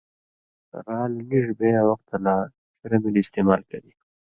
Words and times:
رال 0.87 1.11
نیژ 1.29 1.45
بے 1.57 1.67
یاں 1.73 1.85
وختہ 1.89 2.15
لا 2.23 2.35
ڇھیرہ 2.77 2.97
ملی 3.03 3.21
استعمال 3.23 3.61
کری۔ 3.69 3.91